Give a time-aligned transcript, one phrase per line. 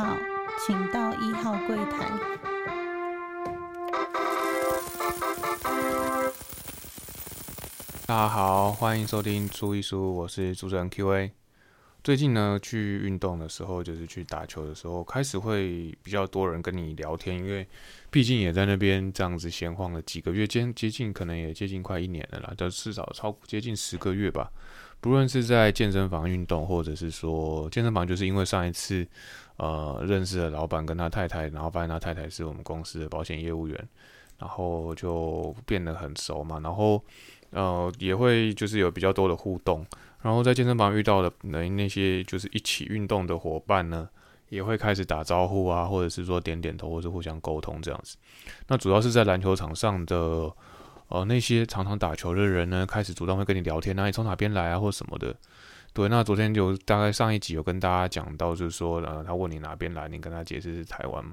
[0.00, 0.16] 号，
[0.66, 2.10] 请到一号柜台。
[8.06, 11.30] 大家好，欢迎收听初一书，我是主持人 Q&A。
[12.02, 17.68] 最近呢，去运动的时候，就是去打球的时候，开始会比较多人跟你聊天，因为
[18.10, 24.50] 毕竟也在那边这样子闲晃了几个月，接接近可能也接近快一年了啦，就至少超接近十个月吧。
[25.00, 29.06] 不论是在健身房运动，或者是说健身房，就是因为上一次
[29.56, 33.88] 呃认识了老板跟他太太，然后发现他太太是我们公司的保险业务员，
[34.38, 37.02] 然后就变得很熟嘛，然后
[37.50, 39.84] 呃也会就是有比较多的互动。
[40.22, 44.06] 然后在健身房遇到的那那些就是一起运动的伙伴呢，
[44.50, 48.18] 也会开始打招呼啊，或者是说点点头，或者互相沟通这样子。
[48.68, 50.52] 那主要是在篮球场上的，
[51.10, 55.34] 哦，那些常常打球的人呢，开始主动会跟你聊天啊，你从哪边来啊，或什么的。
[55.92, 61.32] 对，那昨天就大概上一集有跟大家讲到，就是说，呃，他问你哪边来，你跟他解释是台湾嘛。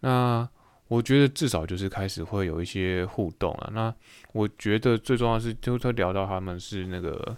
[0.00, 0.48] 那
[0.88, 3.70] 我觉得至少就是开始会有一些互动啊。
[3.72, 3.94] 那
[4.32, 7.36] 我觉得最重要是，就他聊到他们是那个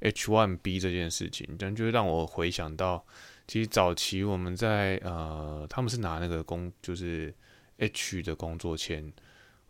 [0.00, 3.04] H1B 这件事情，但就是让我回想到，
[3.48, 7.34] 其实早期我们在呃，他们是拿那个工，就是
[7.78, 9.12] H 的工作签，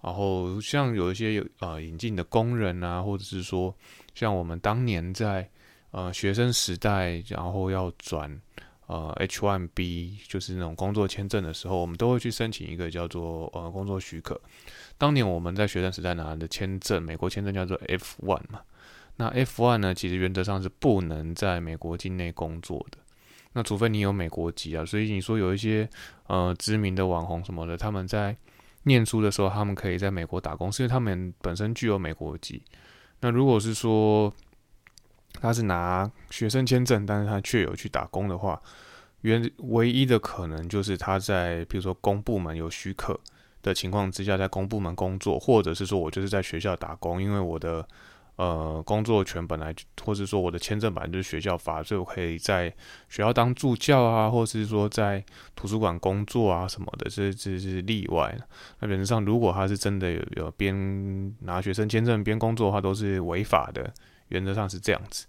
[0.07, 3.75] 然后像有一些有呃引进的工人啊，或者是说
[4.15, 5.51] 像我们当年在
[5.91, 8.41] 呃学生时代，然后要转。
[8.89, 14.41] 呃，H1B 就是那种工作签证的时候，我们都会去申请一个叫做呃工作许可。
[14.97, 18.61] 当年我们在学生时代拿的签证，美国签证叫做 F1 嘛。
[19.17, 22.99] 那 F1 呢，其实原则上是不能在美国境内工作的。
[23.55, 24.87] 那除非你有美国籍啊。
[24.87, 25.91] 所以你说有一些
[26.29, 28.37] 呃知名的网红什么的，他们在
[28.87, 32.62] 念书的时候，他们可以在美国打工，是因为他们本身具有美国籍。
[33.20, 34.33] 那如果是说，
[35.41, 38.61] 他是拿学生签证，但是他却有去打工的话，
[39.22, 43.19] 原唯一的可能就是他在比如说公部门有许可
[43.62, 47.87] 的情况之下，在公部门工作，或者是说我就是在学校打工，因为我的
[48.37, 49.75] 呃工作权本来，
[50.05, 52.69] 或者说我的签证本来就是学校发，所以我可以在
[53.09, 55.25] 学校当助教啊，或是说在
[55.55, 58.39] 图书馆工作啊什么的，这这是例外。
[58.81, 63.93] 那原则上，如果他是真的有有边拿学生签证边工作的话，都是违法的。
[64.29, 65.25] 原则上是这样子，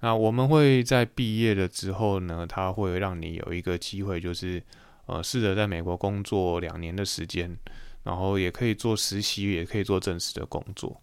[0.00, 4.60] 那我们会在毕业了之后呢，他会让你有一个机会，就是
[5.06, 7.56] 呃试着在美国工作两年的时间，
[8.02, 11.00] 然后也可以做实习，也可以做正式的工作。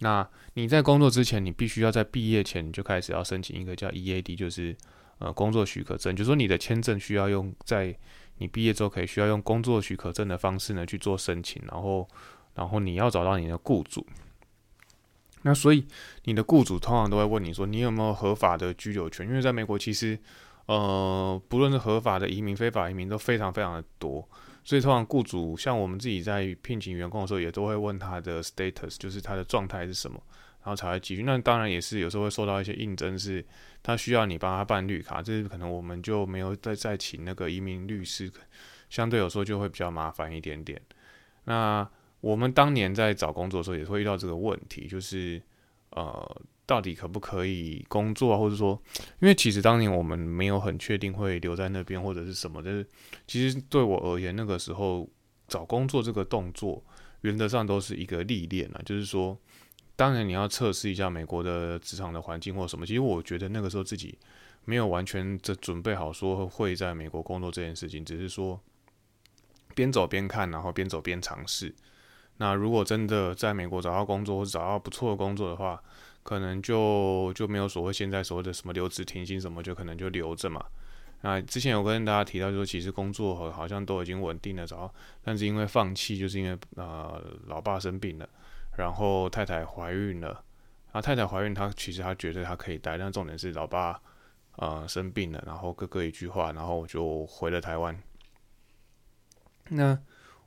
[0.00, 4.76] 那你在工作之前，你必须要在毕业前就开始要申请一个叫 EAD，就是
[5.18, 7.96] 呃工作许可证，就说你的签证需要用在
[8.38, 12.08] 你毕业之后可以需要用工作许可证的方式呢去做申请，然后
[12.54, 14.06] 然后你要找到你的雇主。
[15.42, 15.86] 那所以
[16.24, 19.26] 你的雇主通常都会问你说，你有没有合法的居留权？
[19.26, 20.18] 因为在美国，其实
[20.66, 24.28] 呃，不论是合法的移民、非法移民都非常非常的多，
[24.62, 30.22] 所以通常雇主像我们自己在聘请员工的时候，也都会问他的 status，就是他的状态是什么，
[30.62, 31.22] 然后才会继续。
[31.22, 33.44] 那当然也是有时候会受到一些应征，是
[33.82, 38.30] 他需要你帮他办绿卡，这是可能我们就没有再再请那个移民律师，
[38.88, 40.80] 相对有时候就会比较麻烦一点点。
[41.44, 41.88] 那
[42.20, 45.40] 我们当年在找工作的时候，也会遇到这个问题，就是
[45.90, 48.38] 呃，到底可不可以工作啊？
[48.38, 48.80] 或者说，
[49.18, 52.86] 因为其实当年我们没有很确定会留在那边或者是什么但是。
[53.26, 55.08] 其实对我而言，那个时候
[55.48, 56.80] 找工作这个动作，
[57.22, 58.80] 原则上都是一个历练啊。
[58.84, 59.36] 就是说，
[59.96, 62.86] 当然你要测试一下美国的职场的环境或什么。
[62.86, 64.16] 其实我觉得那个时候自己
[64.64, 68.60] 没有完全的准备好说会在美国工作这件事情，只是说
[69.74, 71.74] 边走边看，然后边走边尝试。
[72.36, 75.82] 那如果真的在美国找到工作或者找到不错的工作的话，
[76.22, 80.64] 可能就就没有所谓现在所谓的什么留职停薪什么，就可能就留着嘛。
[81.22, 84.92] 那之前有跟大家提到，就说其实工作好像都已经稳定了，然后，
[85.22, 88.28] 但是因为放弃，就是因为呃老爸生病了，
[88.76, 90.42] 然后太太怀孕了，
[90.92, 94.00] 啊太太怀孕，她其实她觉得她可以待，但重点是老爸
[94.56, 97.98] 呃生病了，然后哥哥一句话，然后我就回了台湾。
[99.68, 99.98] 那。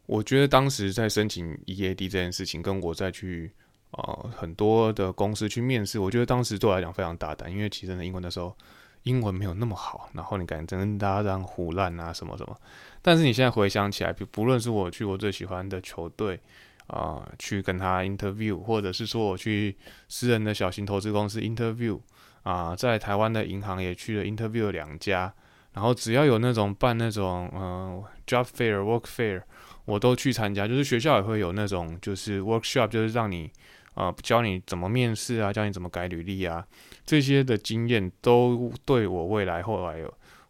[0.05, 3.49] 我觉得当时在申请 EAD 这件事情，跟我再去
[3.93, 8.55] 呃很多的公司去面试，我觉得当时对我来讲非常大胆，因为其实的英文的时候
[9.03, 12.55] 英文没有那么好，然后你敢跟大家这样胡乱啊什么什么。
[13.01, 16.39] 但是你现在回想起来，不论是我去我最喜欢的球队
[16.87, 19.75] 啊去跟他 interview，或者是说我去
[20.07, 21.99] 私人的小型投资公司 interview
[22.43, 25.33] 啊，在台湾的银行也去了 interview 两家，
[25.73, 29.43] 然后只要有那种办那种嗯 job fair work fair。
[29.85, 33.51] 我都去参加，就是学校也会有那种，就是 workshop，就是让你
[33.93, 36.65] 啊教你怎么面试啊，教你怎么改履历啊，
[37.05, 40.03] 这些的经验都对我未来后来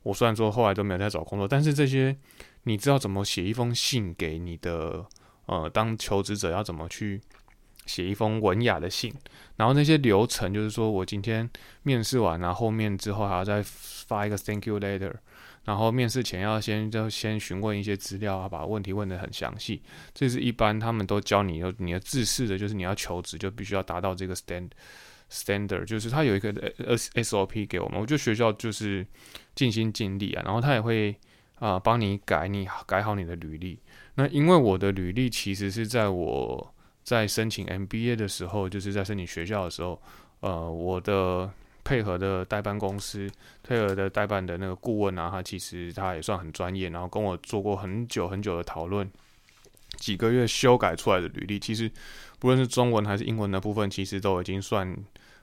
[0.03, 2.15] 我虽然说后来都没有在找工作，但是这些
[2.63, 5.05] 你知道怎么写一封信给你的
[5.45, 7.21] 呃，当求职者要怎么去
[7.85, 9.13] 写一封文雅的信，
[9.57, 11.49] 然后那些流程就是说我今天
[11.83, 15.13] 面试完了，后面之后还要再发一个 thank you letter。
[15.65, 19.81] 然后面试前要先就先询问一些资料啊，把问题问得很详细。
[20.13, 24.69] 这是一般他们都教你，你的自试的，就是你要求职就必须要达到这个 stand
[25.31, 26.51] standard，就是他有一个
[26.85, 27.97] S S O P 给我们。
[27.97, 29.07] 我觉得学校就是
[29.55, 31.15] 尽心尽力啊，然后他也会
[31.59, 33.79] 啊帮你改你改好你的履历。
[34.15, 36.73] 那因为我的履历其实是在我
[37.03, 40.01] 在申请 M B A 的时候，就是在申请学校的时候，
[40.41, 41.49] 呃，我的。
[41.83, 43.29] 配合的代办公司，
[43.61, 49.09] 配合的代办的那个顾问啊，他其实他也算很专业，然后跟我做过很久很久的讨论，
[49.97, 51.91] 几个月修改出来的履历，其实
[52.39, 54.95] 不论是中文还是英文的部分，其实都已经算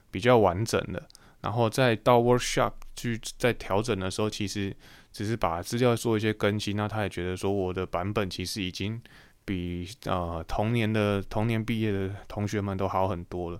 [0.09, 1.03] 比较完整的。
[1.41, 4.75] 然后再到 workshop 去在调整的时候，其实
[5.11, 9.01] 只是把资料做一些更新，那他也觉得说我的版本其实已经
[9.43, 13.59] 比呃同年的同年毕业的同学们都好很多了。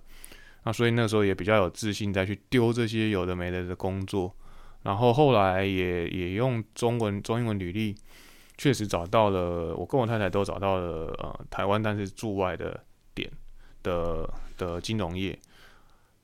[0.64, 4.32] 那所以那时候也比较有自信再去丢这些有的没的的工作，
[4.82, 7.96] 然后后来也也用中文中英文履历，
[8.56, 12.80] 确实找到了，我跟我太太都找到了呃台湾但是驻外的
[13.12, 13.28] 点
[13.82, 15.36] 的的金融业，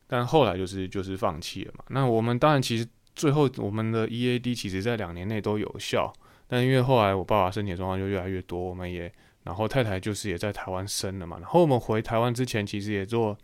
[0.07, 1.85] 但后来就是就是放弃了嘛。
[1.89, 2.87] 那我们当然其实
[3.17, 6.13] 最后我们的 EAD 其实在两年内都有效，
[6.47, 9.13] 但因为后来我爸爸身体状况就越来越多，我们也
[9.43, 13.37] 然后太太就是也在台湾生了嘛，然后我们回台湾之前其实也做。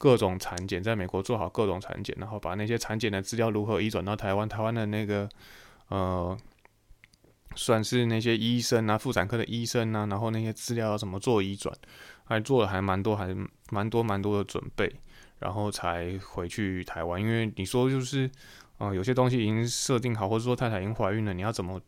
[0.00, 5.28] 各种产检，在美国做好各种产检，然后把那些产检的资料如何移转到台湾，台湾的那个
[5.88, 6.34] 呃，
[7.54, 11.76] 算是那些医生啊，妇产科的医生啊，然后那些资料要怎么做移转，
[12.24, 13.36] 还做了还蛮多，还
[13.70, 14.90] 蛮多蛮多的准备，
[15.38, 17.20] 然后才回去台湾。
[17.20, 18.30] 因为你说就是，
[18.78, 21.78] 呃，有些东西已经设定好，或者说太太已经怀孕了，你要怎么，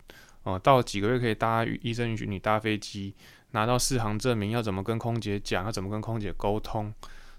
[0.42, 3.14] 呃，到几个月可以搭医生允许你搭飞机，
[3.52, 6.92] 拿到四行证明，要怎么跟空姐讲，要怎么跟空姐沟通。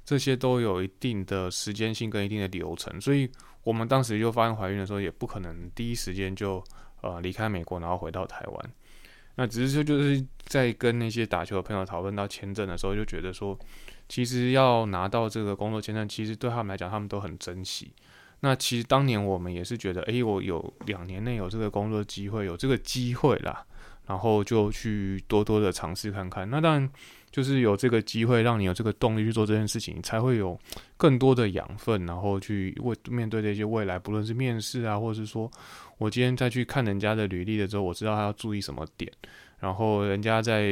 [0.06, 3.30] 这些都有一定的时间性跟一定的流程，所以
[3.64, 6.62] 我们当时就发现怀孕的时候，也不可能第一时间就
[7.02, 8.72] 呃离开美国，然后回到台湾。
[9.36, 13.58] 那只是说就是在跟那些打球的朋友讨论到签证的时候，就觉得说，
[14.10, 17.94] 其实要拿到这个工作签证，其实对他们来讲，他们都很珍惜。
[18.42, 23.66] 那其实当年我们也是觉得，诶，我有两年内有这个工作机会，有这个机会啦，
[24.06, 26.50] 然后就去多多的尝试看看。
[26.50, 26.90] 那当然。
[27.34, 30.58] 就是有这个机会，让你有这个动力去做这件事情，才会有
[30.98, 35.50] 更多的养分，然后去为面对这些未来，不论是面试啊，或者是说
[35.98, 39.12] 我今天再去看人家的履历的时候，我知道他要注意什么点，
[39.58, 40.64] 然后人家在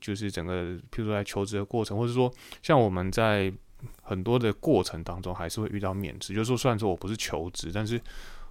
[0.00, 2.32] 就是整个，譬如说在求职的过程，或者说
[2.62, 3.52] 像我们在
[4.00, 8.00] 很多的过程当中，还是会遇到面试，就是说虽然说我不是求职，但是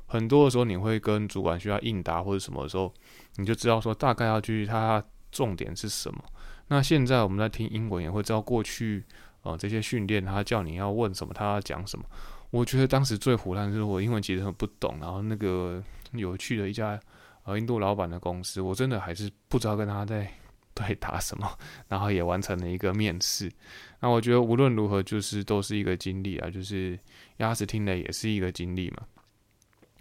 [0.05, 2.93] 很多的时候你会跟主管需要应答或者什么的时候，
[3.37, 6.23] 你就知道说大概要去他重点是什么。
[6.67, 9.03] 那现在我们在听英文也会知道过去，
[9.43, 12.03] 呃，这些训练他叫你要问什么，他要讲什么。
[12.49, 15.83] 我觉得当时最胡乱是我英文其实很不懂，然后那个
[16.13, 16.99] 有趣的一家
[17.43, 20.27] 呃印度老板的公司，我真的还是不知道跟他在
[20.73, 21.47] 对答什么，
[21.87, 23.51] 然后也完成了一个面试。
[23.99, 26.97] 那我觉得无论如何就是都是一个经历啊，就是
[27.37, 29.03] 鸭子听了也是一个经历嘛。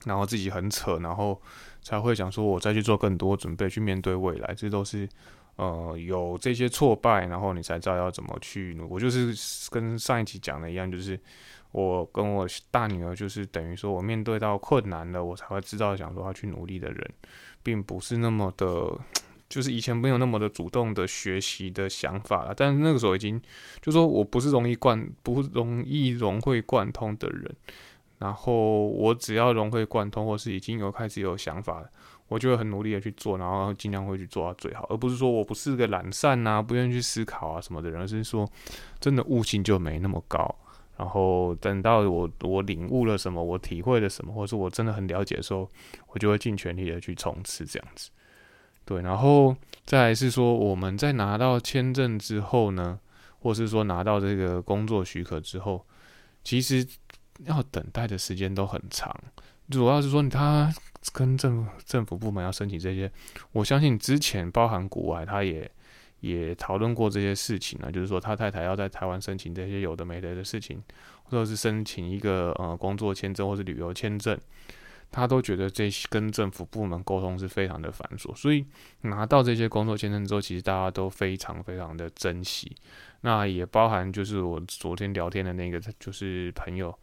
[0.04, 1.40] 然后自己很扯，然后
[1.82, 5.06] 才会想说我再去做更多准备去面对未来，这都是。
[5.56, 8.76] 呃，有这些挫败，然后你才知道要怎么去。
[8.90, 9.32] 我就是
[9.70, 11.18] 跟上一集讲的一样，就是
[11.70, 17.10] 我跟我大女儿，就是等于说我面对到困难了，我才会知道想说要去努力的人，
[17.62, 18.98] 并不是那么的，
[19.48, 22.52] 就是以前没有那么的主动的学习的想法了。
[22.56, 23.40] 但是那个时候已经，
[23.80, 27.54] 就说我不是容易贯不容易融会贯通的人，
[28.18, 31.88] 然后我只要融会贯通，或是已经有开始有想法了。
[32.28, 38.48] 我就会很努力的去做，然后尽量会去做到最好，而不是说我不是个懒散呐，不愿意去思考啊什么的人，而是说
[38.98, 40.54] 真的悟性就没那么高。
[40.96, 45.68] 然后等到我我领悟了什么，我体会了什么，或者是我真的很了解的时候，
[46.08, 48.10] 我就会尽全力的去冲刺这样子。
[48.84, 53.00] 对，然后再来是说我们在拿到签证之后呢，
[53.40, 55.84] 或是说拿到这个工作许可之后，
[56.44, 56.86] 其实
[57.46, 59.12] 要等待的时间都很长，
[59.70, 60.72] 主要是说他。
[61.12, 63.12] 跟政政府部门要申请这些，
[63.52, 65.70] 我相信之前包含国外，他也
[66.20, 67.92] 也讨论过这些事情呢。
[67.92, 70.82] 就是说，他太太要在台湾申请这些有的没的的事情，
[71.24, 74.36] 或者是申请一个呃工作签证或是旅游签证，
[75.10, 78.64] 他都觉得这些跟政府部门沟通是非常的繁琐，所以
[79.02, 82.74] 拿到这些工作签证之后，其实大家都非常非常的珍惜。
[83.26, 86.94] 那也包含就是我昨天聊天的那个，就是朋友，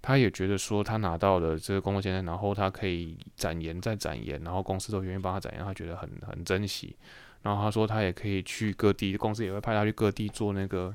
[0.00, 6.96] 他也觉得说他拿到了这个工作签证，然后他可以展言再展言，然后公司都愿意帮他展言，他觉得很很珍惜。
[7.42, 10.94] 然后他说他也可以去各地，公司也会派他去各地做那个。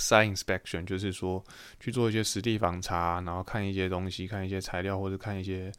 [0.00, 1.44] site inspection 就是说
[1.80, 5.72] 去做一些实地访查，然后看一些东西，看一些材料，或者看一些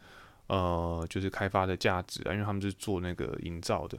[0.48, 2.34] 呃，就是开发的价值啊。
[2.34, 3.98] 因为他们是做那个营造的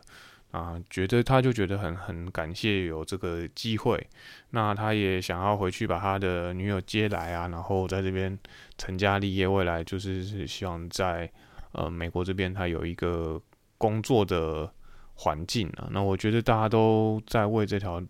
[0.51, 4.05] 啊，觉得他就觉得很很感谢有这个机会。
[4.51, 8.37] 那他也想要回去把他的女友接来啊，然后在这边
[8.77, 11.31] 成家立业，未来就是是希望在
[11.73, 13.41] 呃美国这边他有一个
[13.79, 14.69] 工作的
[15.15, 15.89] 环境啊。
[15.93, 18.03] 那我觉得大家都在为这条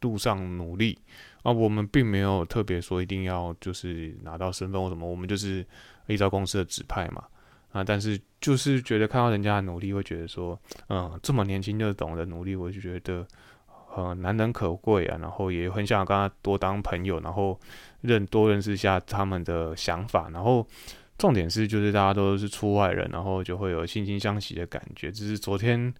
[0.00, 0.98] 路上努力。
[1.42, 5.62] 啊，我们并没有特别说一定要就是拿到身份或什么，我们就是
[6.06, 7.22] 依照公司的指派嘛。
[7.74, 10.56] 啊，但是就是觉得看到人家的努力，会觉得说，
[10.88, 13.26] 嗯，这么年轻就懂得努力，我就觉得
[13.96, 15.18] 呃难能可贵啊。
[15.20, 17.58] 然后也很想跟他多当朋友，然后
[18.00, 20.30] 认多认识一下他们的想法。
[20.32, 20.64] 然后
[21.18, 25.10] 重点是，就是大家都是出外人，然后就会有惺惺相惜的感觉。
[25.10, 25.92] 只是昨天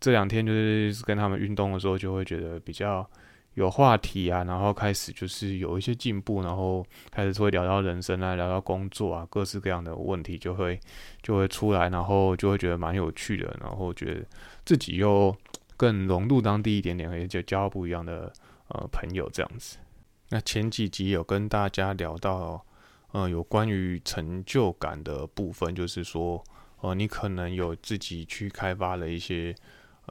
[0.00, 3.06] 这两天就是跟他们运动的时候，就会觉得比较。
[3.54, 10.78] 有话题啊，然后开始就是有一些进步，然后开始会聊到人生啊，聊到工作啊，各式各样的问题就会
[11.20, 14.24] 就会出来，然后就会觉得蛮有趣的，然后觉得
[14.64, 15.36] 自己又
[15.76, 18.32] 更融入当地一点点，而且就交不一样的
[18.68, 19.78] 呃朋友这样子。
[20.28, 22.64] 那前几集有跟大家聊到，
[23.10, 26.42] 呃，有关于成就感的部分，就是说，
[26.82, 29.54] 呃，你可能有自己去开发了一些。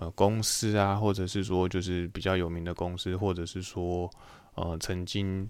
[0.01, 4.09] 呃，公司啊，或者是说就是比较有名的公司，或者是说
[4.55, 5.45] 呃曾经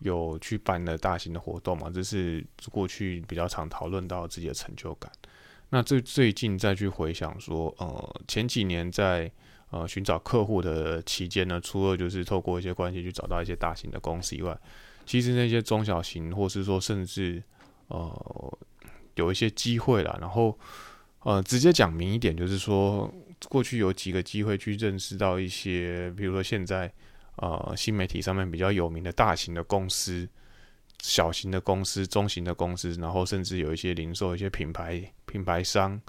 [0.00, 5.08] 有去办的大型的活动嘛，这是过去比较常讨论到自己的成就感。
[5.68, 9.30] 那最最近再去回想说，呃，前几年在
[9.70, 14.58] 呃寻找客户的期间呢，除了就是透过一些关系去找到一些大型的公司以外，
[15.04, 17.40] 其实那些中小型，或是说甚至
[17.86, 18.58] 呃
[19.14, 20.58] 有一些机会啦，然后
[21.20, 23.08] 呃直接讲明一点，就是说。
[23.48, 26.90] 过去有几个机会去认识到一些，比如说现在，
[27.36, 30.28] 呃，新媒体上面比较有名的大型的公司、
[31.02, 36.00] 小型的公司、中型的公司，然后甚至有一些零售、一些品牌品牌商，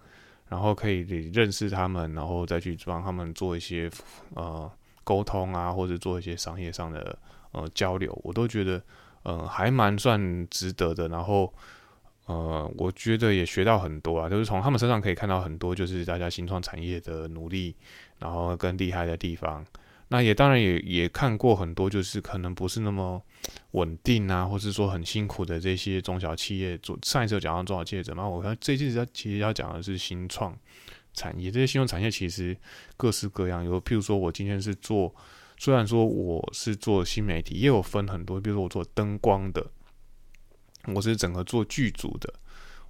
[0.47, 0.99] 然后可以
[1.33, 3.91] 认识他们，然后再去帮他们做一些
[4.35, 4.71] 呃
[5.03, 7.19] 沟通啊，或者做一些商业上的
[7.51, 8.81] 呃交流，我都觉得
[9.23, 11.53] 呃还蛮算值得的，然后。
[12.27, 17.73] 呃，我觉得也学到很多啊，就是从他们身上可以看到很多，就是大家新创产业的努力，
[18.19, 19.65] 然后更厉害的地方。
[20.09, 23.21] 那也当然也也看过很多，就是可能不是那么
[23.71, 26.77] 稳定啊，或是说很辛苦的这些中小企业。
[26.77, 30.53] 做上一次有讲到中小企业者嘛，我看这次要其实要讲的是新创
[31.13, 31.49] 产业。
[31.49, 32.55] 这些新创产业其实
[32.97, 35.13] 各式各样，有譬如说我今天是做，
[35.57, 39.65] 虽然说我是做新媒体，也有分很多，比如说我做灯光的。
[40.93, 42.33] 我是整个做剧组的，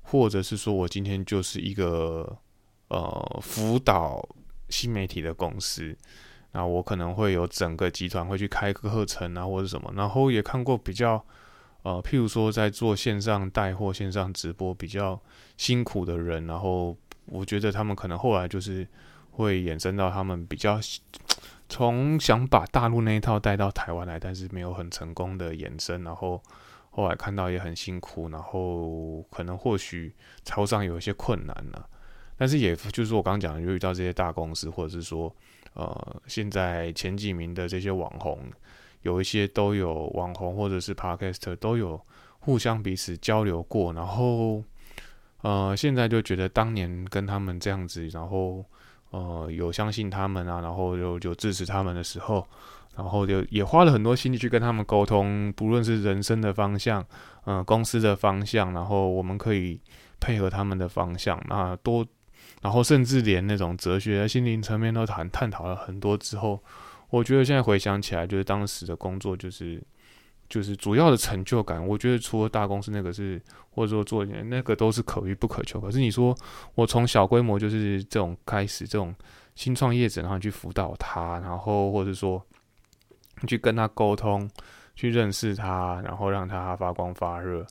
[0.03, 2.37] 或者是说我今天就是一个
[2.89, 4.23] 呃辅导
[4.69, 5.97] 新媒体的公司，
[6.51, 11.25] 那我可能会有整个集团会去开课程啊，或者什么，然后也看过比较
[11.81, 15.19] 呃，譬如说在做线上带货、线上直播比较
[15.57, 18.87] 辛苦的人，然后我觉得他们可能后来就是
[19.31, 20.79] 会衍生到他们比较
[21.67, 26.39] 从想把大陆那一套带到台湾来，但是没有很成功的延伸，然后。
[26.97, 30.11] 后来看到也很辛苦，然后可能或许
[30.43, 31.85] 财务上有一些困难呢，
[32.35, 35.31] 但是也就是我刚刚讲的，就遇到这些大公司，或者是说，
[35.73, 38.39] 呃，现在前几名的这些网红，
[39.03, 42.01] 有一些都有网红或者是 Podcast 都有
[42.39, 44.63] 互相彼此交流过，然后，
[45.43, 48.65] 呃，现在就觉得当年跟他们这样子，然后，
[49.11, 52.47] 呃，有相信他们啊，然后就就支持他们的时候。
[52.97, 57.05] 然后就也花了很多心力去跟他们沟通，不论是人生的方向，
[57.45, 59.79] 嗯，公司的方向，然后我们可以
[60.19, 62.03] 配合他们的方向，那多，
[62.63, 66.59] 然后甚至连那种哲学、心灵层面都谈探讨了很多之后，
[67.11, 69.79] 我觉得现在回想起来，就是当时的工作就是
[70.49, 73.39] 就是主要的成就感，我觉得除了大公司那个是，
[73.69, 75.79] 或者说做那个都是可遇不可求。
[75.79, 76.35] 可是你说
[76.73, 79.13] 我从小规模就是这种开始，这种
[79.53, 82.43] 新创业者，然后去辅导他，然后或者说。
[83.45, 84.49] 去跟他沟通，
[84.95, 87.65] 去认识他，然后让他发光发热。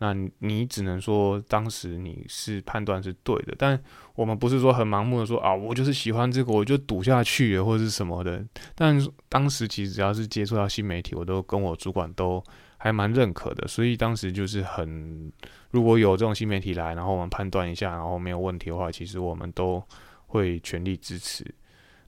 [0.00, 3.76] 那你只能说当时你是判断是对的，但
[4.14, 8.40] 我们不是说很盲目的说啊，我就是喜欢这个，我就赌下去或者是什么的。
[8.76, 8.96] 但
[9.28, 12.40] 当时其实只要是接触到新媒体，我都跟我主管都
[12.76, 15.32] 还蛮认可的，所以当时就是很，
[15.72, 19.82] 如果有这种新媒体来，然后我们判断一下，然后没有问题的话，其实我们都
[20.28, 21.44] 会全力支持。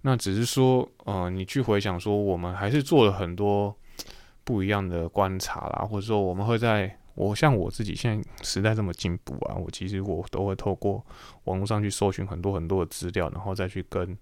[0.02, 3.76] 那只是说，呃，你去回想说，我们还是做了很多
[4.44, 11.04] 不一样的观察啦，或者说我们会在，我像我自己现在时代这么进步啊，我其实我都会透过
[11.44, 14.16] 网络上去搜寻很多很多的资料，然后再去跟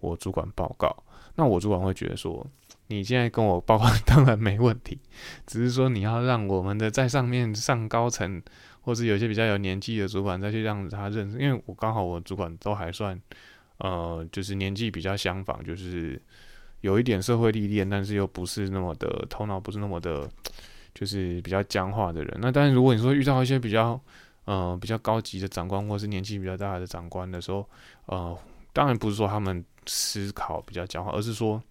[0.00, 0.94] 我主管报告。
[1.34, 2.46] 那我主管会觉得说。
[2.88, 4.98] 你现在跟我报告 当然没问题，
[5.46, 8.42] 只是说你要让我们的在上面上高层，
[8.82, 13.18] 或是有些比较有年纪的主管再去让他认识，因为我刚好我主管都还算，
[13.82, 16.18] 呃，就是年纪比较相仿，就是
[16.80, 20.26] 有一点社会历练，但是又不是那么的头脑不是那么的，
[20.94, 22.38] 就是比较僵化的人。
[22.40, 24.00] 那但是如果你说遇到一些比较，
[24.46, 27.68] 呃，比较高级的长官，或是年纪比较大的长官的时候，
[28.06, 28.38] 呃，
[28.72, 31.62] 当然不是说他们思考比较僵化，而是说。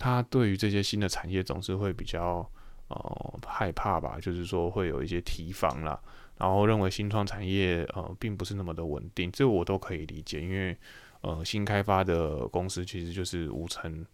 [0.00, 2.48] 他对于这些新的产业总是会比较
[2.86, 5.98] 呃害怕吧，就是说会有一些提防啦，
[6.36, 10.78] 然后认为新创产业呃并不是那么的稳定，这我都可以理解，因为
[11.20, 14.04] 呃新开发的公司其实就是五成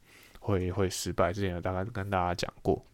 [0.40, 2.84] 会会失败，之前有大概跟大家讲过，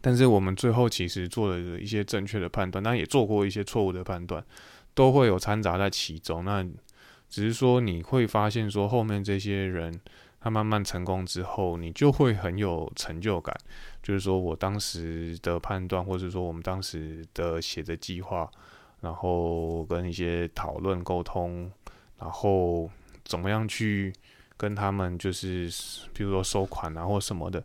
[0.00, 4.44] 但是我们最后其实做了一些正确的判断，但也做过一些错误的判断，
[4.94, 6.44] 都会有掺杂在其中。
[6.44, 6.62] 那
[7.28, 10.00] 只是说你会发现说后面这些人。
[10.40, 13.56] 他慢慢成功之后，你就会很有成就感。
[14.02, 18.46] 就是说我当时的判断，或者说我们当时的写的计划，
[19.00, 21.72] 然后跟一些讨论沟通，
[22.18, 22.90] 然后
[23.24, 24.12] 怎么样去
[24.56, 25.70] 跟他们，就是
[26.12, 27.62] 比如说收款啊或什么的，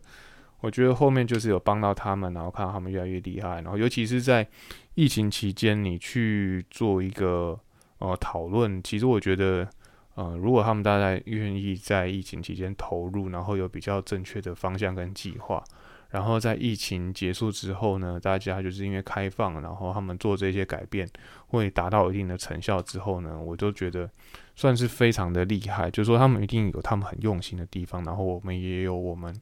[0.60, 3.62] 我觉得后面就是有帮到他们，然后看到他们越来越厉害。
[3.62, 4.46] 然后尤其是在
[4.94, 7.58] 疫情期间，你去做一个
[7.98, 9.68] 呃讨论，其实我觉得。
[10.16, 15.62] 呃，如果他们大家愿意在疫情期间投入，然后有比较正确的方向跟计划，
[16.10, 21.08] 然后在疫情结束之后呢，大家就是因为开放，然后他们做这些改变
[21.46, 24.10] 会达到一定的成效之后呢，我都觉得
[24.60, 25.90] 算是非常的厉害。
[25.90, 29.34] 就是说他们一定有他们很用心的地方，然后我们也有我们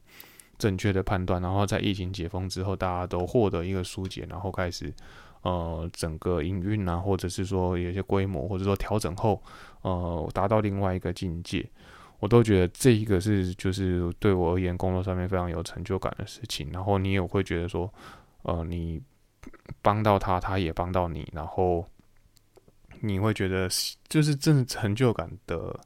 [0.57, 4.93] 正确的判断，然后在疫情解封之后，大家都获得一个疏解，然后开始。
[5.41, 9.41] 呃，整个营运啊，或者是说有些规模，或者说调整后，
[9.83, 11.65] 呃，达到另外一个境界，
[12.19, 16.69] 我都觉得这一个是就是对我而言工作上面非常有成就感的事情。
[16.73, 17.89] 然后你也会觉得说，
[18.41, 19.01] 呃，你
[19.81, 21.87] 帮到他，他也帮到你，然后
[23.01, 23.69] 你会觉得
[24.07, 25.79] 就是真的成就感的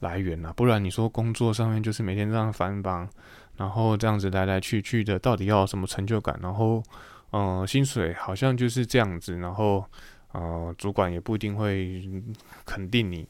[0.00, 0.52] 来源啊。
[0.56, 3.08] 不然你说工作上面就是每天这样繁忙，
[3.56, 6.38] 然后这样子来来去去的，到底要什么成就感？
[6.42, 6.82] 然后。
[7.32, 9.84] 嗯，薪水好像就是这样子，然后
[10.32, 12.00] 呃，主管也不一定会
[12.64, 13.28] 肯定你，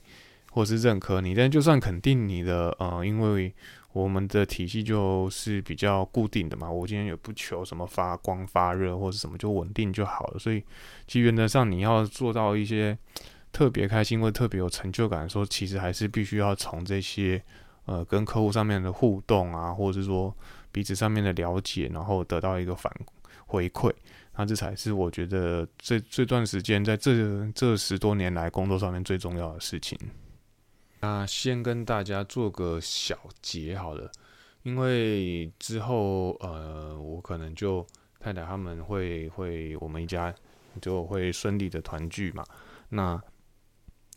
[0.53, 1.35] 或是认可你。
[1.35, 3.53] 但就算肯定你的，呃，因为
[3.96, 10.38] 我们的体系就是比较固定的嘛，我今天也不求什么发光发热或者什么，就稳定就好了。
[10.38, 10.62] 所以，
[11.06, 12.96] 其原则上你要做到一些
[13.52, 17.42] 特别开心或特别有成就感的时候，其实还是必须要从这些
[17.87, 20.37] 呃跟客户上面的互动啊，或者是说
[20.70, 22.92] 彼此上面的了解，然后得到一个反。
[23.48, 23.90] 回馈，
[24.37, 29.96] 那这才是我觉得这这段时间在这这十多年来工作上面最重要的事情。
[31.07, 34.11] 那先跟大家做个小结好了，
[34.64, 37.87] 因为之后呃，我可能就
[38.19, 40.35] 太太他们会会我们一家
[40.83, 42.45] 就会顺利的团聚嘛，
[42.88, 43.23] 那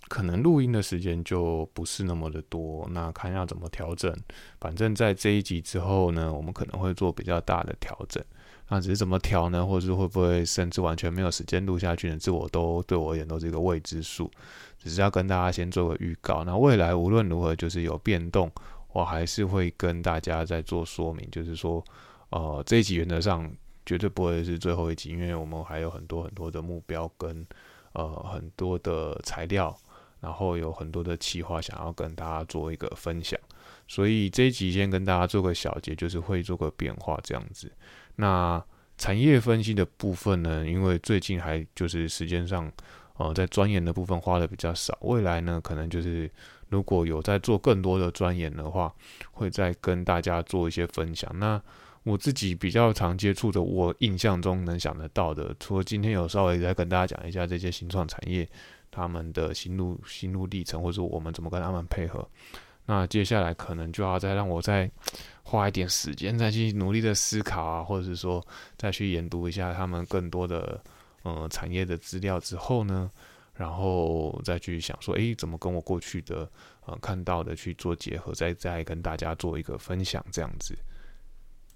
[0.08, 4.12] 可能录音的时间就不是那么的多，那看要怎么调整。
[4.60, 8.24] 反正在这一集之后呢，我们可能会做比较大的调整。
[8.70, 9.66] 那只是怎么调呢？
[9.66, 12.18] 或者是会不会甚至完全没有时间录下去呢？
[12.20, 14.30] 这我都对我而言都是一个未知数。
[14.78, 16.44] 只是要跟大家先做个预告。
[16.46, 18.50] 那未来无论如何，就是有变动，
[18.94, 21.28] 我还是会跟大家再做说明。
[21.32, 21.84] 就是说，
[22.30, 23.52] 呃，这一集原则上
[23.86, 27.46] 绝对不会是最后一集，因为我们还有很多很多的目标跟
[27.92, 29.76] 呃很多的材料，
[30.22, 33.38] 然后有很多的企划想要跟大家做一个分享。
[33.86, 37.70] 所以这一集先跟大家做个小结，就是会做个变化这样子。
[38.20, 38.62] 那
[38.98, 40.68] 产业分析的部分呢？
[40.68, 42.70] 因为最近还就是时间上，
[43.16, 44.98] 呃，在钻研的部分花的比较少。
[45.04, 46.30] 未来呢，可能就是
[46.68, 48.94] 如果有在做更多的钻研的话，
[49.32, 51.32] 会再跟大家做一些分享。
[51.40, 51.62] 那
[52.04, 58.46] 我自己比较常接触的，我印象中能想得到的，除了今天有稍微再跟大家讲一下这些新创产业
[58.92, 62.28] 他们的心路心路历程，或者我们怎么跟他们配合。
[62.92, 64.90] 那接下来可能就要再让我再
[65.44, 68.44] 花一点时间，再去努力的思考啊，或者是说
[68.78, 70.82] 再去研读一下他们更多的
[71.22, 73.12] 呃产业的资料之后呢，
[73.54, 76.50] 然后再去想说，诶，怎么跟我过去的
[76.88, 80.76] 呃看到的去做结合，再再跟大家做一个分享这样子。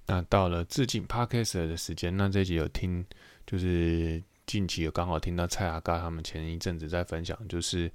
[0.08, 3.06] 那到了致敬 Parker 的时间，那这集有听，
[3.46, 7.92] 就是近期有刚好听到蔡阿嘎他们前一阵子在分享，就是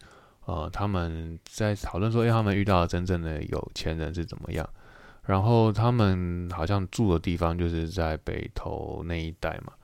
[0.48, 4.66] 呃他们在讨论说，哎他们遇到真正的有钱人是怎么样，
[5.26, 9.74] 然后他们好像住的地方就是在北投那一带嘛，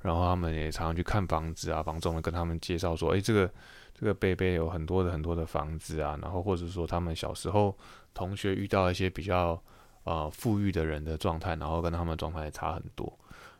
[0.00, 3.50] 然后他们也常常去看房子啊，房仲跟他们介绍说，哎，这个
[3.92, 7.76] 这个贝贝有很多的很多的房子啊，然后或者说他们小时候
[8.14, 9.60] 同学遇到一些比较。
[10.04, 13.16] 呃，富裕的人的状态，然后跟他们状态差很多。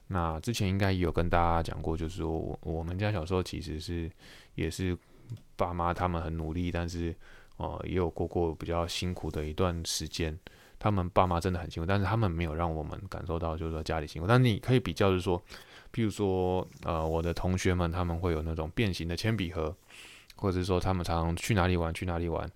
[0.09, 4.11] 那之前应该也有跟大家讲过，就是我我们家小时候其实是
[4.57, 4.99] 也是
[5.57, 7.15] 爸妈他们很努力，但是
[7.57, 10.39] 呃也有过过比较辛苦的一段时间。
[10.79, 14.27] 他们爸妈真的很辛苦，但是他们没有让我们感受到就是说家里辛苦。
[14.27, 15.41] 但你可以比较就是说，
[15.93, 19.73] 譬如说呃我的同学们他们会有那种变形的铅笔盒，
[20.35, 22.51] 或者是说他们常常去哪里玩去哪里玩。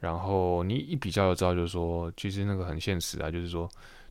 [0.00, 3.68] 然后你一比较就知道，就是说，其实那个很现实啊，就是说，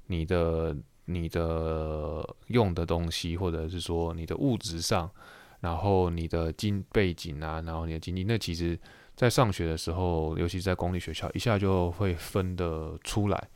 [0.07, 0.75] 你的
[1.05, 5.09] 你的用的东西，或者是说你的物质上，
[5.59, 8.79] 然后你的经背景啊，然后你的经历，那其实，
[9.15, 13.49] 在上学的时候，尤其是在公立学校，一下就会分得出来。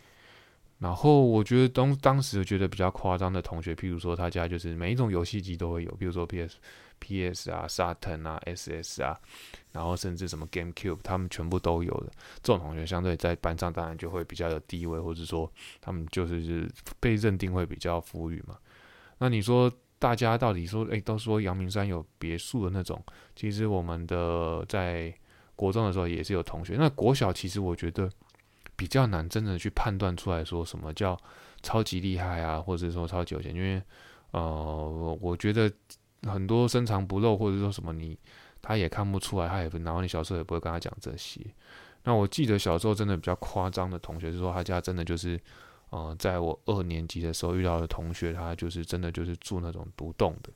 [0.80, 6.58] 然后我觉得当当时觉得比较夸张的同学，譬如说他家就是每一种游戏机都会有，比如说 PS、
[6.98, 9.16] PS 啊、Saturn 啊、SS 啊，
[9.72, 12.08] 然后甚至什么 GameCube，他们全部都有的。
[12.42, 16.68] 这种同学相对在班上当然就会比较有地位，或者说他们就是
[17.00, 18.58] 被认定会比较富裕嘛。
[19.20, 23.02] 那你说大家到底说，诶，都说阳明山有别墅的那种，
[23.38, 25.14] 其实我们的在
[25.56, 26.76] 国中的时候也是有同学。
[26.78, 28.10] 那国小其实我觉得。
[28.74, 31.16] 比较难真的去判断出来说什么叫
[31.62, 33.80] 超级厉害啊，或者说超级有钱，因为
[34.32, 35.72] 呃，我觉得
[36.24, 38.18] 很多深藏不露，或者说什么你
[38.60, 41.40] 他也看不出来，他也不，然后你小时候也不会跟他讲这些。
[42.06, 45.40] 那我记得小时候真的比较夸张的同学是说，他家真的就是
[45.92, 50.50] 呃，在我二年级的时候遇到的同学，他就是真的就是住那种独栋的。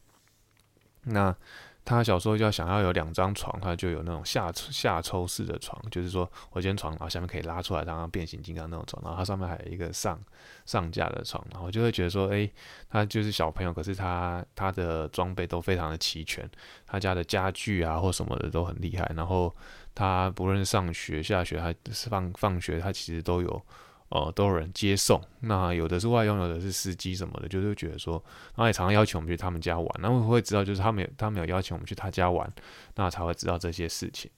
[1.03, 1.35] 那
[1.83, 10.19] 他小时候就要想要有两张床，他就有那种下下抽式的床，就是说我间床，啊下面可以拉出来，然变形金刚那种床，然后它上面还有一个上
[10.65, 12.51] 上架的床，然后就会觉得说，诶，
[12.89, 16.49] 他就是小朋友，可是他他的装备都非常的齐全，
[16.87, 19.53] 他家的家具啊或什么的都很厉害，然后
[19.93, 21.75] 他不论上学下学，他
[22.09, 23.61] 放放学，他其实都有。
[24.09, 28.13] 哦，都有人接送，那有的是外佣，有的是司机什么的，就是觉得说，
[28.55, 32.51] 然后也常常邀请我们去他们家玩，那我会知道，就是他们有他们有邀请我们去他家玩，
[32.95, 34.29] 那才会知道这些事情。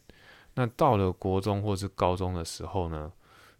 [0.56, 3.12] 那到了国中或是高中的时候呢，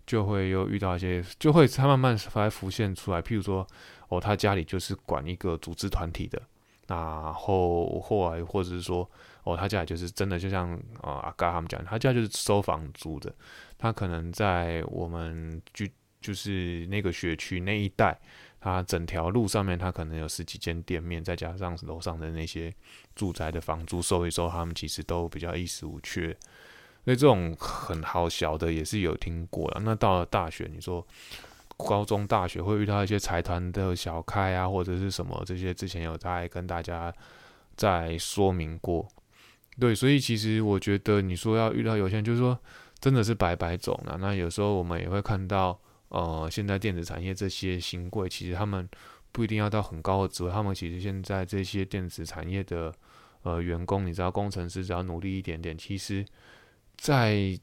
[0.06, 3.68] 就会又遇到一些，就会他慢慢才浮现出来，譬如说，
[4.08, 6.42] 哦，他家里就是管一个组织团体的，
[6.88, 9.08] 然后后来或者是说，
[9.48, 13.34] 哦，他家就是真的就像啊阿嘎他们讲，他家就是收房租的。
[13.78, 15.86] 他可能在我们就
[16.20, 18.20] 就是那个学区那一带，
[18.60, 22.74] 他整条路上面，他可能有十几间店面，再加上楼上的那些
[23.16, 26.36] 住宅的房租收一收，他们其实都比较衣食无缺。
[27.06, 29.82] 所以这种很好小的也是有听过了。
[29.86, 31.06] 那到了大学，你说
[31.78, 37.14] 高中、大学会遇到一些财团的小开啊，或者是什么这些，之前有在跟大家
[37.78, 39.08] 在说明过。
[39.80, 42.58] 对，所以其实我觉得你说要遇到有些人，就是说。
[43.00, 44.18] 真的是白白走了。
[44.20, 48.90] 那有时候我们也会看到，呃，现在电子产业这些新贵，其实他们
[49.32, 52.92] 不一定要到很高的职位，他们其实现在这些电子产业的
[53.44, 56.26] 呃员工，你知道，工程师只要努力一点点，其实，
[56.96, 57.56] 在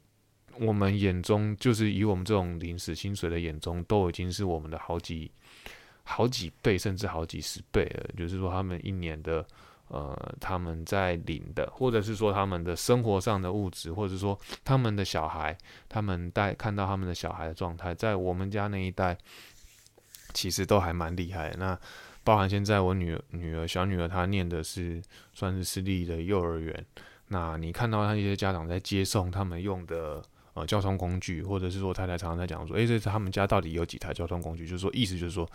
[0.61, 5.33] 我们眼中，就是以我们这种临时薪水的眼中，都已经是我们的好几
[6.05, 8.09] 好几倍，甚至好几十倍了。
[8.17, 9.45] 就是说，他们一年的。
[9.89, 15.57] 呃，他们在领的，或者是说他们的生活上的物质，或者说他们的小孩，
[15.89, 19.17] 他们带看到他们的小孩的状态，在我们家那一代，
[20.33, 21.55] 其实都还蛮厉害。
[21.59, 21.79] 那
[22.25, 25.03] 包含现在我女儿女儿小女儿她念的是
[25.35, 26.85] 算是私立的幼儿园，
[27.29, 30.23] 那你看到他一些家长在接送他们用的
[30.55, 34.67] 呃交通工具，或者是说太太常常在讲说，诶，这是他们家到底有几台交通工具？
[34.67, 35.47] 就是说意思就是说，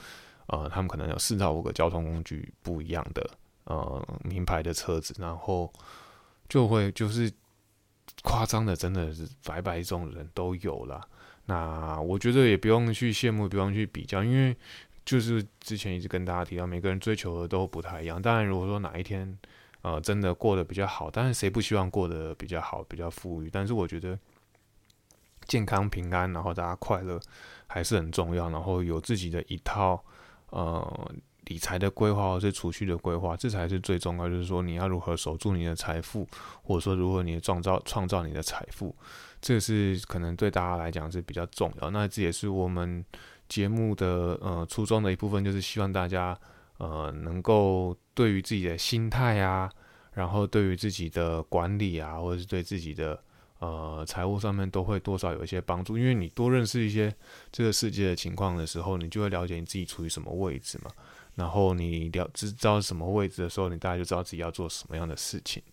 [0.45, 3.27] 呃，他们可能有四到五个交通工具不一样的。
[3.69, 5.71] 呃，名牌的车子，然后
[6.47, 7.31] 就会就是
[8.23, 11.07] 夸张的，真的是白白种人都有了。
[11.45, 14.57] 那我觉得也不用去羡慕，不用去比较，因为
[15.05, 18.19] 就是之前一直跟大家提到，每个人追求的都不太一样。
[18.19, 19.37] 当然，如果说哪一天
[19.83, 23.51] 呃真的过得比较好，当然谁不希望过得比较好、比较富裕？
[23.51, 24.17] 但是我觉得
[25.45, 27.19] 健康平安，然后大家快乐
[27.67, 28.49] 还是很重要。
[28.49, 30.03] 然后有自己的一套
[30.49, 31.11] 呃。
[31.49, 34.29] 理财的规划或是储蓄的规划，这才是最重要。
[34.29, 36.25] 就是说，你要如何守住你的财富，
[36.61, 38.95] 或者说，如何你创造创造你的财富，
[39.41, 41.89] 这是可能对大家来讲是比较重要。
[41.89, 43.03] 那这也是我们
[43.47, 46.37] 节目的呃初衷的一部分，就是希望大家
[46.77, 49.67] 呃能够对于自己的心态啊，
[50.13, 53.19] 然后对于自己的管理啊，或者是对自己的
[53.57, 55.97] 呃财务上面都会多少有一些帮助。
[55.97, 57.11] 因为你多认识一些
[57.51, 60.91] 这个世界的情况的时候，你就会了解你自己处于什么位置嘛。
[61.35, 65.63] 然后你了知道什么位置的时候，你大概就知道自己要做什么样的事情。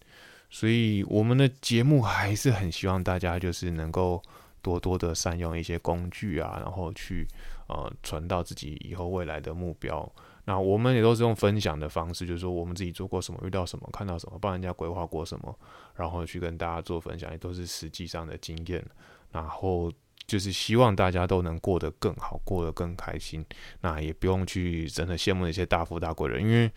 [0.49, 4.23] 所以我们的节目还是很希望大家就是能够
[4.63, 7.27] 多多的善用一些工具啊，然后去
[7.69, 10.11] 呃传到自己以后未来的目标。
[10.45, 15.59] 那我们也都是用分享的方式，就是说我们自己做过什么，遇到什么，看到什么，帮人家规划过什么，
[15.97, 18.85] 然后去跟大家做分享，也都是实际上的经验。
[19.33, 19.93] 然后。
[20.27, 23.45] 就是希望大家都能过得更好，过得更开心。
[23.81, 26.71] 那也不用去真的羡慕那些大富大贵人，因为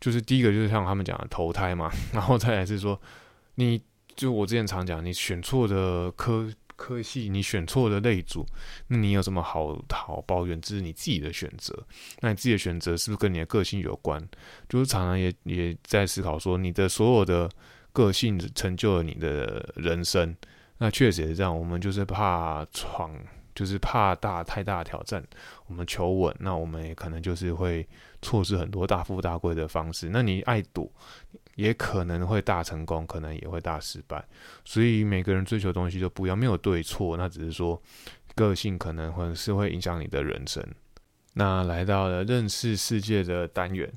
[0.00, 3.00] 就是第一个就是像他们讲的投胎嘛， 然后再来是说，
[3.54, 3.80] 你
[4.14, 8.44] 就我之前常讲，你选错的科科系，你选错的类组，
[8.88, 10.60] 那你有什么好好抱怨？
[10.60, 11.86] 这是你自己的选择。
[12.20, 14.22] 那你自己的选择是不是跟你的个性有关？
[14.68, 17.50] 就是常常也也在思考说，你的所有的
[17.92, 20.36] 个性成就了你的人生。
[20.82, 23.14] 那确实也是这样，我们就是怕闯，
[23.54, 25.22] 就是怕大太大的挑战，
[25.66, 27.86] 我们求稳，那我们也可能就是会
[28.22, 30.08] 错失很多大富大贵的方式。
[30.08, 30.90] 那你爱赌，
[31.54, 34.24] 也可能会大成功，可能也会大失败。
[34.64, 37.78] 所以每个人追求的东西都不一样，没有对错，那只是说
[38.34, 40.66] 个性可能会是会影响你的人生。
[41.34, 43.92] 那来到了认识世界的单元，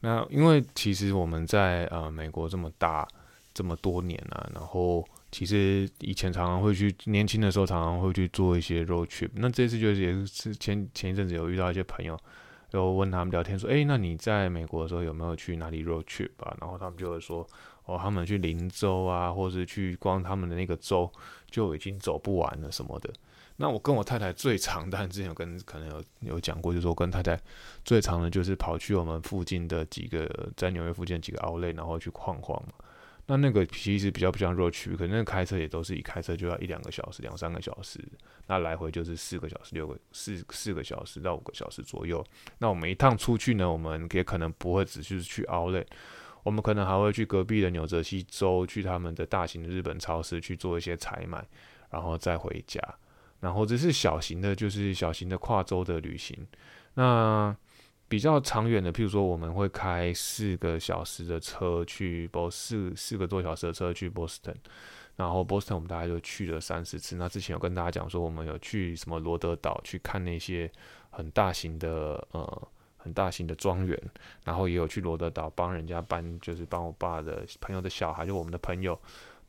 [0.00, 3.06] 那因为其实我们在呃美国这么大
[3.54, 5.06] 这么多年啊，然后。
[5.30, 9.28] 其实以前常常会去，年轻的时候常常会去做一些 road trip。
[9.34, 12.18] 那这次就是也是前前一阵子有遇到一些朋友，
[12.70, 17.46] 然后问他们聊天说：“哎，那你在美国的时候有没有去哪里 road trip 啊？”然后他们就会说
[17.84, 21.10] ：“哦，他们去林州啊，或是去逛他们的那个州
[21.50, 23.12] 就已经走不完了什么的。”
[23.60, 27.38] 那我跟我太太最长，但之前有跟可能有有讲过，就是说跟太太
[27.84, 32.72] 最长的就是跑去我们附近的几个在纽约附近几个 outlet，然后去晃晃嘛。
[33.30, 38.02] 那那个其实比较不像 road trip，可能开车也都是一开车就要一两个小时、两三个小时，
[38.46, 42.24] 那来回就是四个小时、六个四四个小时到五个小时左右。
[42.56, 45.84] 那我们一趟出去呢，我们也可能不会只是去 Outlet，
[46.42, 51.46] 我们可能还会去隔壁的纽泽西州，去他们的大型的日本超市去做一些采买，
[51.90, 52.82] 然后再回家。
[53.40, 56.34] 然后这是小型的，就是小型的跨州的旅行。
[56.94, 57.54] 那
[58.08, 64.56] 比较长远的，譬如说，我们会开四个小时的车去波四四个多小时的车去波士顿，
[65.16, 67.16] 然后波士顿我们大概就去了三四次。
[67.16, 70.70] 那之前有跟大家讲说，我们有去什么罗德岛去看那些
[71.10, 74.00] 很大型的呃很大型的庄园，
[74.42, 78.98] 然后也有去罗德岛帮人家搬，就是帮我爸的朋友的小孩，就我们的朋友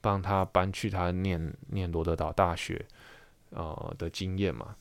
[0.02, 2.86] 帮他搬去他念念罗德岛大学
[3.52, 4.76] 呃的经验嘛。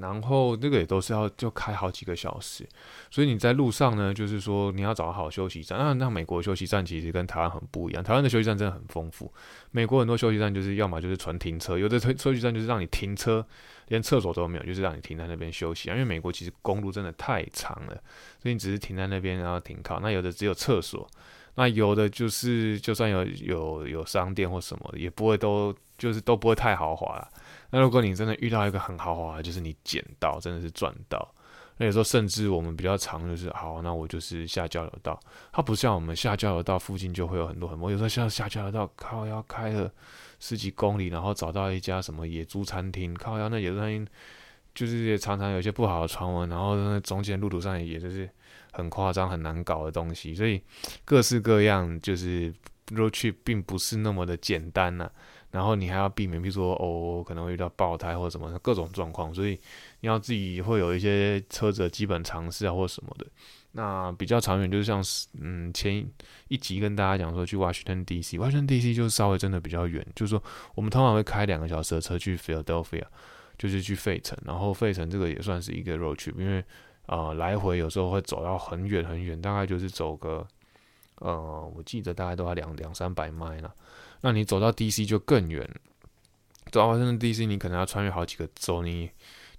[0.00, 2.66] 然后这个也都是要就开好几个小时，
[3.10, 5.78] 所以你在路上呢，就是说你要找好休息站。
[5.78, 9.32] 那那美国休息站其实跟台湾很不一样，台湾的休息站真的很丰富。
[9.70, 13.46] 美国很多休息站就是要么就是纯停车，有的休休息站就是让你停车，
[13.88, 15.88] 连厕所都没有，就是让你停在那边休息。
[15.88, 17.94] 因为美国其实公路真的太长了，
[18.42, 20.00] 所以你只是停在那边然后停靠。
[20.00, 21.08] 那有的只有厕所，
[21.54, 27.26] 那有的就是就算有有有商店或什么，也不会都就是都不会太豪华。
[27.76, 31.30] 那如果你真的遇到一个很豪华，就是你捡到，真的是赚到。
[31.76, 35.20] 那有时候甚至我们比较长，就是好，那我就是下交流道。
[35.52, 39.92] 它不像我们下交流道附近就会有很多很多，有时候像下交流道靠要开了
[40.40, 44.06] 十几公里，然后找到一家什么野猪餐厅，靠要那野猪餐厅
[44.74, 48.26] 就是也常常有一些不好的传闻，然后中间路途上也就是
[48.72, 50.62] 很夸张很难搞的东西，所以
[51.04, 52.50] 各式各样就是
[52.90, 55.10] 若去并不是那么的简单呐。
[55.56, 59.58] 然后你还要避免，比如说哦，可能会遇到爆胎或者什么各种状况，所以
[60.00, 63.26] 你要自己会有一些车子的基本常识啊，或什么的。
[63.72, 65.02] 那比较长远就是像
[65.40, 66.06] 嗯前
[66.48, 68.92] 一集跟大家讲说去 Washington D.C.，Washington D.C.
[68.92, 70.42] 就稍微真的比较远，就是说
[70.74, 73.04] 我们通常会开两个小时的车去 Philadelphia，
[73.56, 76.62] 就是去费城，然后费城这个也算是一个 road trip，因为
[77.06, 80.46] 啊来回有时候会走到很远很远，大概就是走个
[81.20, 83.74] 呃我记得大概都要两两三百迈了。
[84.20, 85.68] 那你走到 DC 就更远，
[86.70, 89.10] 走到真的 DC，你可能要穿越好几个州，你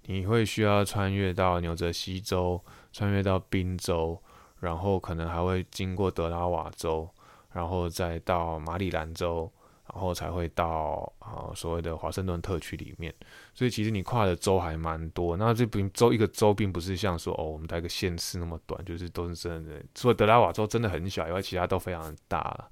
[0.06, 4.20] 你会需要穿越到纽泽西州，穿越到宾州，
[4.60, 7.08] 然后可能还会经过德拉瓦州，
[7.52, 9.50] 然后再到马里兰州，
[9.92, 13.14] 然后才会到啊所谓的华盛顿特区里面。
[13.54, 15.36] 所以其实你跨的州还蛮多。
[15.36, 19.82] 那这并州一个州并不是像说哦我们带个县市那么短，就是都是真的。
[19.94, 22.68] 除了德拉瓦州真的很小以外，其他都非常大了。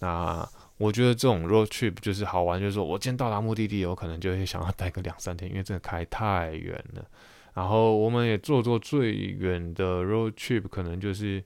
[0.00, 0.48] 那
[0.82, 7.06] 我觉得这种 road trip 就是好玩，就是说我今天到达目的地，有可能就会想要待个两三天，因为真的开太远了。
[7.54, 11.40] 然后我们也做做最远的 road trip，可能就是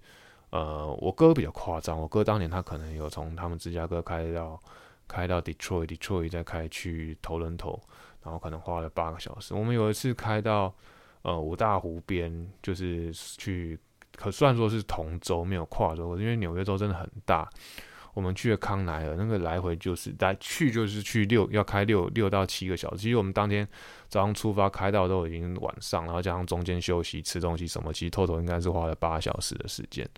[0.48, 4.58] 呃，我哥比较夸张，我哥当年他可能有从他们芝加哥开到
[5.06, 7.78] 开到 Detroit，Detroit 再开去头人头，
[8.24, 9.52] 然后可能花了八个小时。
[9.52, 10.74] 我们有一次开到
[11.20, 13.78] 呃五大湖边，就是去，
[14.16, 17.46] 可算说是同州没有跨州，因为纽约州真的很大。
[18.16, 23.02] 我们去了康奈尔，那个来回就是来去就是去六要开六六到七个小时。
[23.02, 23.68] 其实我们当天
[24.08, 30.08] 早上出发开到都已经晚上，然后加上中间休息吃东西什么，其实透透应该是花了八小时的时间。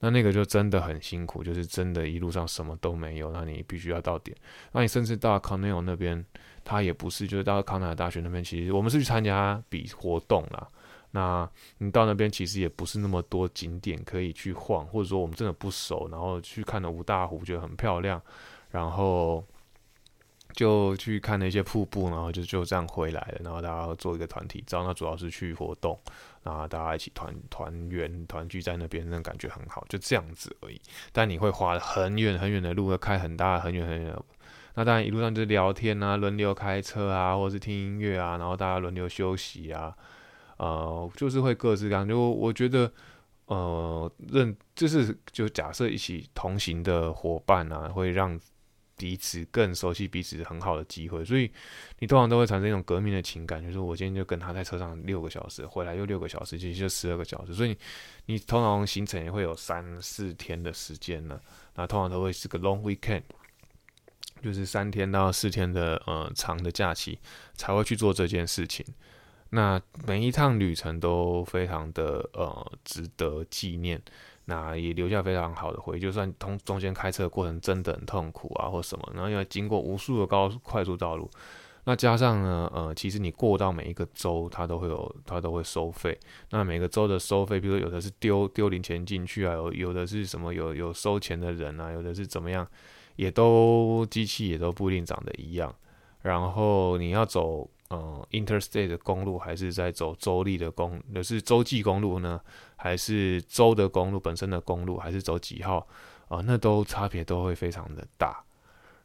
[0.00, 4.36] 那那个就真的很辛苦，就是真的一路上什么都没有，那你必须要到点。
[4.72, 6.24] 那你甚至到康奈尔那边，
[6.64, 10.68] 他也不是，就是到康奈尔大学那边，其实我们是去参加比活动啦。
[11.12, 18.20] 那你到那边其实也不是那么多景点可以去晃，或者说我们真的不熟，然后去看了五大湖，觉得很漂亮，
[18.70, 19.42] 然后
[20.52, 23.40] 就去看了一些瀑布，然后就就这样回来了。
[23.42, 25.98] 然后大家做一个团体照，那主要是去活动，
[26.42, 30.78] 然后大家一起团团圆团聚在那边，那感觉很好，就这样子而已。
[31.10, 34.14] 但你会花很远很远的路，要开很大很远很远。
[34.74, 39.96] 那当然一路上就是聊天啊，轮流开车啊，或者是听音乐啊，然后大家轮流休息啊。
[40.58, 42.06] 呃，就是会各自各样。
[42.06, 42.92] 就我觉得，
[43.46, 48.38] 呃，认就是就假设一起同行的伙伴啊，会让
[48.96, 51.24] 彼此更熟悉彼此很好的机会。
[51.24, 51.50] 所以
[52.00, 57.54] 你通常都会产生一种革命的情感，就是我今天就跟他在车上六个小时，回来又六个小时，其实就十二个小时。
[57.54, 57.76] 所以
[58.26, 61.40] 你通常行程也会有三四天的时间呢。
[61.76, 63.22] 那通常都会是个 long weekend，
[64.42, 67.20] 就是三天到四天的呃长的假期
[67.54, 68.84] 才会去做这件事情。
[69.50, 73.98] 那每一趟旅程都非常的呃值得纪念，
[74.44, 76.00] 那也留下非常好的回忆。
[76.00, 81.30] 就算通中间开车的过程真的很痛苦啊，或什么，然后因为经过无数的高速快速道路，
[81.84, 86.18] 那加上呢，呃，其实你过到每一个州，它都会有，它都会收费。
[86.50, 92.68] 那每个州的收费，比如说有的是丢丢零钱进去啊，有有的是什么有有收钱的人啊，有的是怎么样，
[93.16, 95.74] 也都机器也都不一定长得一样。
[96.20, 97.66] 然后你要走。
[97.90, 102.38] 嗯，interstate 的公路还是在走州立的公，那是洲际公路呢，
[102.76, 105.86] 还是州的公路本身的公路，还是走几号
[106.28, 106.42] 啊？
[106.44, 108.44] 那都差别都会非常的大。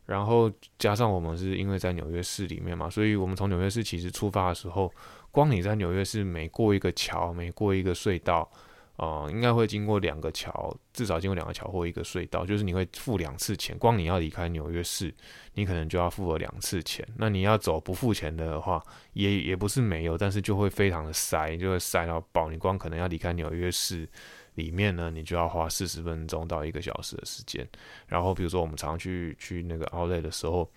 [0.05, 4.91] 然后加上我们是因为在纽约市里面嘛，所以我们从纽约市其实出发的时候，
[5.31, 8.51] 光你在纽约市每过一个桥，每过一个隧道。
[8.97, 13.75] 哦，应该会经过两个桥，至少经过两个桥或一个隧道，就是你会付两次钱。
[13.79, 15.11] 光你要离开纽约市，
[15.55, 17.03] 你可能就要付了两次钱。
[17.17, 22.51] 那你要走不付钱的话，也也不是没有，但是就会非常的塞，就会塞到爆。
[22.51, 24.07] 你光可能要离开纽约市
[24.53, 27.67] 里面呢，你就要花四十分钟到一个小时的时间。
[28.05, 30.71] 然后比如说我们常去去那个奥莱的时候，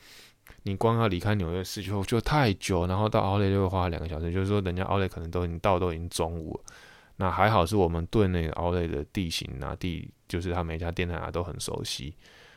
[0.62, 4.33] 你光要离开纽约市就就太久，然后到奥莱就会花两个小时。
[4.33, 6.74] 就是说，人家奥莱可能都已经到，都已经中午了。
[7.18, 12.14] 那还好是我们对那个奥莱的地形啊，地就是他每家店啊都很熟悉，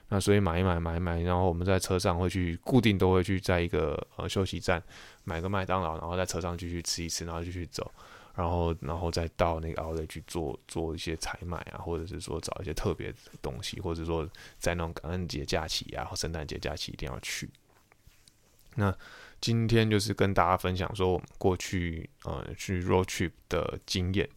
[0.09, 4.83] 那所以买一买买一买，然后我们在车上会去固定都会去在一个呃休息站
[5.23, 7.89] 买个麦当劳，然后在车上继续吃一吃，然后继续走，
[8.35, 17.49] 然后然后再到那个奥莱去做做一些采买啊，或者是说找一些特别的东西，或者说在那种感恩节假期啊或圣诞节假期一定要去。
[18.75, 18.93] 那
[19.39, 24.27] 今天就是跟大家分享说我们过去呃去 road trip 的经验。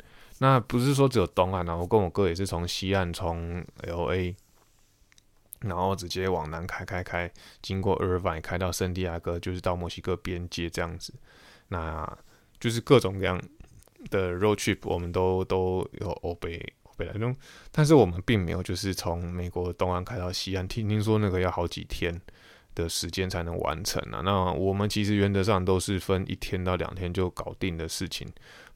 [0.43, 4.35] 那不是说只有东岸啊，我跟我哥也是从西岸从 L A，
[5.61, 7.31] 然后直接往南开开开，
[7.63, 11.15] 经过 Irvine 开到圣地亚哥，就是到墨西哥边界这样子。
[11.69, 12.19] 那
[12.59, 13.41] 就是各种各样
[14.11, 17.37] 的 road trip，我们都都有欧北欧北来弄，
[17.71, 22.21] 但是我们并没有就是从美国东岸开到西岸，听听说那个要好几天。
[22.75, 24.23] 的时间才能完成啊。
[24.25, 28.27] 那我们其实原则上都是分一天到两天就搞定的事情，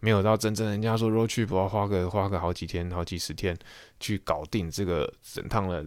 [0.00, 3.56] 没有到真正人家说 road trip 要花个花个好几天、好几十天
[3.98, 5.84] 去搞定这个整趟的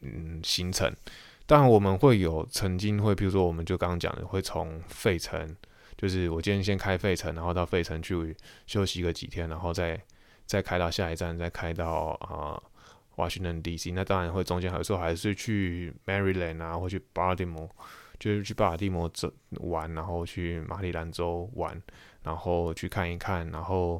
[0.00, 0.92] 嗯行程。
[1.46, 5.56] 当然我们会有曾经会，比如说我们就刚刚讲的，会从费城，
[5.96, 10.00] 就是我今天先开费城，然后到费城去休息个几天，然后再
[10.46, 12.62] 再开到下一站，再开到啊。
[13.10, 17.68] 华盛顿 DC，那当然会中间有时候还是去 Maryland 啊，或去巴尔的摩，
[18.16, 21.82] 就是去巴尔的摩走玩，然后去马里兰州玩，
[22.28, 23.98] 然后去看一看，然后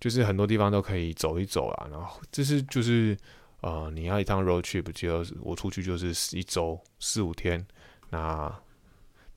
[0.00, 1.86] 就是很多地方都可以走一走啊。
[1.90, 3.14] 然后这是就是
[3.60, 7.62] 呃，你要一趟 road trip，就我出去就是一周四五天，
[8.08, 8.50] 那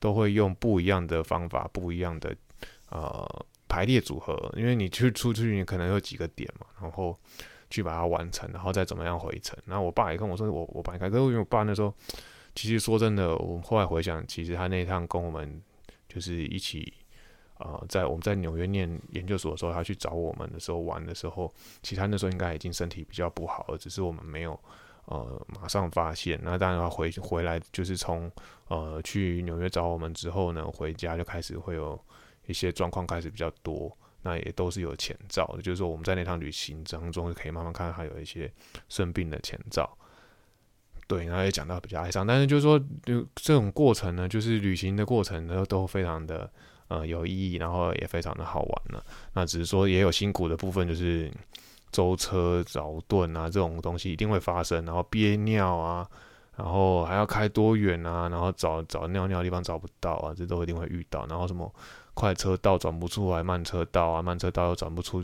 [0.00, 2.34] 都会用不一样的方法，不一样的
[2.88, 7.18] 呃排列组合，因为你去出去，你可能有几个点嘛，然后。
[7.72, 9.58] 去把它完成，然后再怎么样回程。
[9.64, 11.90] 然后我爸也跟我说，我我爸开，可是因为我爸那时候，
[12.54, 15.58] 其实说真的，我后来回想，其实他那一趟跟我们
[16.06, 16.92] 就是一起
[17.64, 21.52] 呃，在我们在纽约念研究所的时候，他去找我们的时候玩的时候，
[21.82, 24.58] 其他那时候应该已经身体比较不好了，只是我们没有
[25.04, 26.38] 呃马上发现。
[26.42, 28.30] 那当然他回回来就是从
[28.68, 31.98] 呃去纽约找我们之后呢，回家就开始会有
[32.46, 38.52] 一些状况开始比较多，那也都是有前兆的，就是说我们在那趟旅行当中可以慢慢看到他有一些
[38.88, 39.88] 生病的前兆。
[41.12, 46.50] 对，然后也讲到比较哀伤，但是就是说，就这种过程呢，就是旅行的过程呢，都非常的
[46.88, 49.02] 呃有意义，然后也非常的好玩呢。
[49.34, 51.30] 那只是说也有辛苦的部分，就是
[51.90, 56.08] 舟车劳顿啊，这种东西一定会发生，然后憋尿啊，
[56.56, 61.26] 然后还要开多远啊，然后找找尿尿的地方找不到啊，这都一定会遇到。
[61.26, 61.70] 然后什么
[62.14, 65.22] 快车道转不出来，慢车道啊，慢车道又转不出。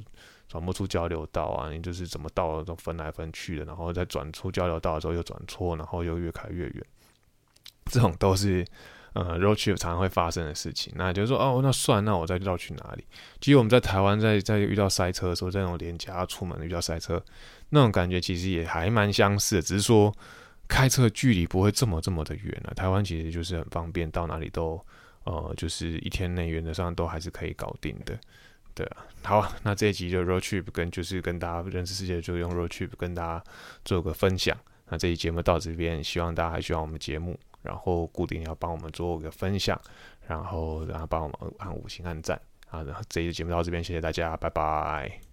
[0.49, 6.85] 转不出交流道啊，你就是怎么道都分来分去的，然后再转出交流道的时候又转错，然后又越开越远，
[7.85, 8.65] 这种都是
[9.13, 10.93] 呃 road trip 常常会发生的事情。
[10.97, 13.05] 那就是说，哦，那算，那我再绕去哪里？
[13.41, 17.23] 其实我们在台湾在在遇到塞车的时候，在那种连假出门遇到塞车，
[17.69, 20.15] 那种感觉其实也还蛮相似的，只是说
[20.67, 22.73] 开车距离不会这么这么的远了。
[22.75, 24.81] 台湾其实就是很方便，到哪里都
[25.25, 28.19] 呃就是一天内原则上都还是可以搞定的。
[28.79, 28.89] 对，
[29.25, 33.45] 好，那这一集就 road trip 跟就是跟大家认识世界，就用 road trip 跟大家
[33.85, 34.57] 做个分享。
[34.87, 39.77] 那这期节目到这边，希望大家还喜欢我们节目，然后固定要帮我们做个分享，
[40.29, 42.85] 然后然后帮我们按五星按赞啊。
[42.85, 45.28] 然后这一期节目到这边，谢谢大家，拜拜。